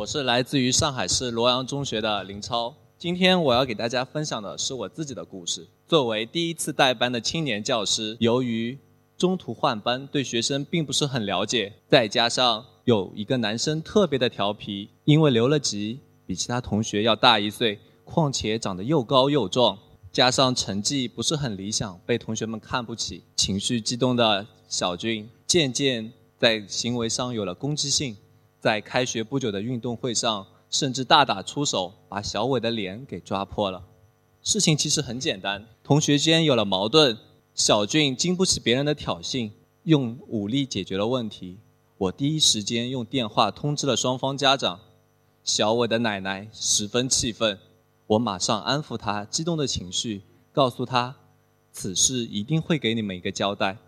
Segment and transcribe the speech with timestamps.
[0.00, 2.74] 我是来自于上海市罗阳中学的林超。
[2.96, 5.68] 今天我要给大家分享的是我自己的故事。
[5.86, 8.78] 作为第一次带班的青年教师，由于
[9.18, 19.78] 中途换班，对学生并不是很了解，再加上有一个男生特别的调皮，因为留了级，比其他同学要大一岁，况且长得又高又壮，
[20.10, 28.16] 加上成绩不是很理想，被同学们看不起，情绪激动的小俊渐渐在行为上有了攻击性。
[28.60, 33.82] 在开学不久的运动会上，甚至大打出手，把小伟的脸给抓破了。
[34.42, 37.16] 事情其实很简单，同学间有了矛盾，
[37.54, 39.50] 小俊经不起别人的挑衅，
[39.84, 41.58] 用武力解决了问题。
[41.96, 44.80] 我第一时间用电话通知了双方家长。
[45.42, 47.58] 小伟的奶奶十分气愤，
[48.08, 50.22] 我马上安抚他激动的情绪，
[50.52, 51.16] 告诉他，
[51.72, 53.78] 此事一定会给你们一个交代。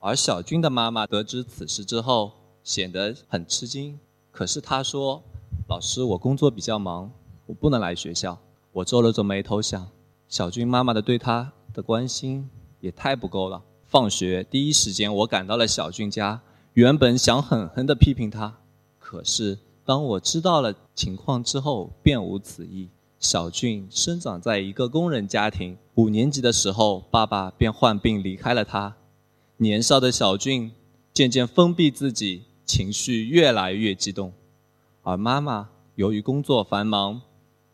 [0.00, 3.98] 而小军的妈妈得知此事之后，显得很吃惊。
[4.34, 5.22] 可是他说
[5.70, 7.08] ：“老师，我工作比较忙，
[7.46, 8.36] 我不能来学校。”
[8.72, 9.88] 我皱了皱眉头，想：
[10.26, 12.50] 小军妈妈的对他的关心
[12.80, 13.62] 也太不够了。
[13.84, 16.40] 放学第一时间，我赶到了小俊家，
[16.72, 18.58] 原本想狠狠地批评他，
[18.98, 22.88] 可是当我知道了情况之后，便无此意。
[23.20, 28.96] 小俊生长在一个工人家庭，五年级的时候，爸爸便患病离开了他。
[29.58, 30.72] 年少的小俊
[31.12, 32.42] 渐渐封闭自己。
[32.64, 34.32] 情绪越来越激动，
[35.02, 37.20] 而妈妈由于工作繁忙，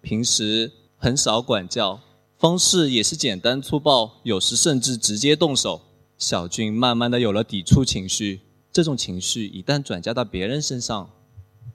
[0.00, 2.00] 平时很少管教，
[2.38, 5.82] 方式也是简单粗暴，有时甚至直接动手。
[6.18, 8.40] 小俊慢慢的有了抵触情绪，
[8.72, 11.10] 这种情绪一旦转嫁到别人身上，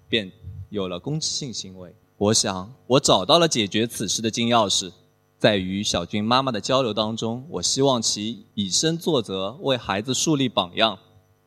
[0.10, 0.32] 便
[0.70, 1.94] 有了攻击性行为。
[2.18, 4.92] 我想，我找到了解决此事的金钥匙，
[5.38, 10.98] 在与小俊妈妈的交流当中，我希望其以身作则，为孩子树立榜样。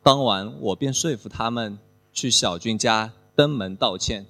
[0.04, 1.78] 当晚，我便说服他们
[2.12, 4.26] 去小俊家登门道歉。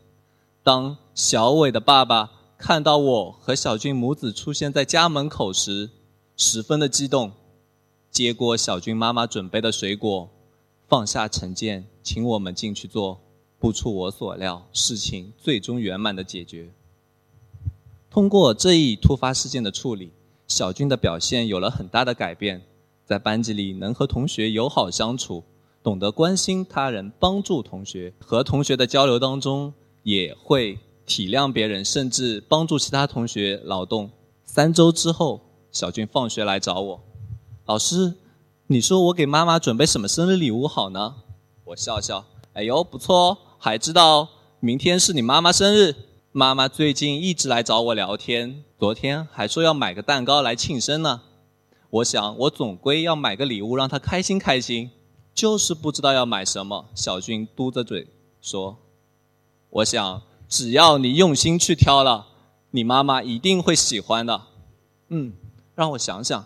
[0.63, 5.91] 当小伟的爸爸看到我和小俊母子出现在家门口时，
[6.37, 7.33] 十分的激动，
[8.09, 10.31] 接过小俊妈妈准备的水果，
[10.87, 13.19] 放下成见，请我们进去坐。
[13.59, 16.71] 不出我所料，事情最终圆满的解决。
[18.09, 20.13] 通过这一突发事件的处理，
[20.47, 22.63] 小俊的表现有了很大的改变，
[23.05, 25.43] 在班级里能和同学友好相处。
[25.85, 29.71] 懂得关心他人，帮助同学，和同学的交流当中
[30.03, 34.11] 也会体谅别人，甚至帮助其他同学劳动。
[34.47, 37.01] 三周之后，小俊放学来找我，
[37.67, 38.15] 老师，
[38.69, 41.17] 你说我给妈妈准备什么生日礼物好呢？
[41.65, 42.25] 我笑笑，
[42.55, 44.27] 哎呦，不错哦，还知道
[44.61, 45.95] 明天是你妈妈生日。
[46.33, 51.21] 妈妈最近一直来找我聊天，昨天还说要买个蛋糕来庆生呢。
[51.91, 54.91] 我想，我总归要买个礼物让她开心开心。
[55.35, 58.07] 就是不知道要买什么，小俊嘟着嘴
[58.41, 58.79] 说
[59.69, 62.29] ：“我想只要你用心去挑了，
[62.71, 64.43] 你妈妈一定会喜欢的。”
[65.09, 65.33] 嗯，
[65.75, 66.45] 让我想想。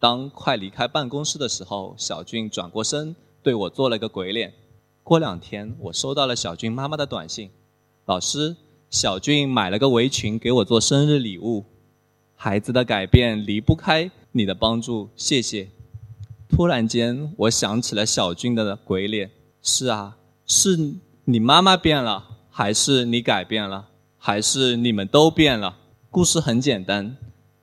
[0.00, 4.54] 当快离开办公室的时候，小俊转过身对我做了个鬼脸。
[5.02, 7.50] 过两天，我收到了小俊妈妈的短信
[8.06, 8.56] ：“老师，
[8.90, 11.64] 小俊买了个围裙给我做生日礼物。
[12.36, 15.68] 孩子的改变离不开你的帮助，谢谢。”
[16.48, 19.30] 突然间，我想起了小俊的鬼脸。
[19.60, 20.16] 是啊，
[20.46, 20.78] 是
[21.24, 25.76] 你妈妈变了，还是你改变了，还是你们都变了？
[26.10, 27.16] 故事很简单，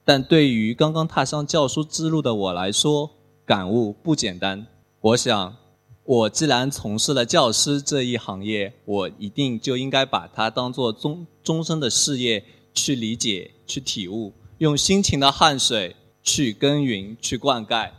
[0.04, 3.10] 但对于刚刚踏上教书之路的我来说，
[3.44, 4.68] 感悟不简单。
[5.02, 5.56] 我想，
[6.04, 12.44] 我既然从事了教师这一行业，我一定就应该把它当做终终身的事业
[12.74, 17.90] 去理解、去体悟，用辛勤的汗水去耕耘、去灌溉。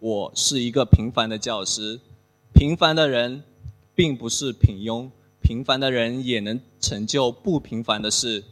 [0.00, 1.98] 我是一个平凡的教师，
[2.54, 3.42] 平凡的人，
[3.96, 5.10] 并不是平庸，
[5.42, 8.44] 平凡的人也能成就不平凡的事。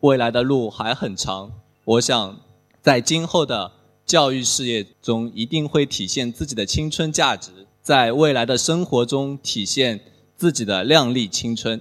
[0.00, 1.52] 未来的路还很长，
[1.84, 2.40] 我想，
[2.82, 3.70] 在今后的
[4.04, 10.00] 教育事业中，一定会体现自己的青春价值，在未来的生活中体现
[10.36, 11.80] 自己的靓丽青春。